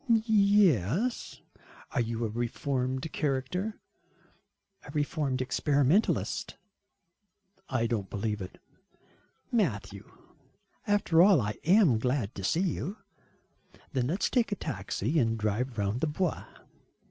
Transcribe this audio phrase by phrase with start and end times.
[0.25, 1.41] "Yes."
[1.91, 3.79] "Are you a reformed character?"
[4.83, 6.57] "A reformed experimentalist."
[7.69, 8.57] "I don't believe it."
[9.51, 10.11] "Matthew,
[10.87, 12.97] after all I am glad to see you."
[13.93, 16.45] "Then let us take a taxi and drive round the Bois."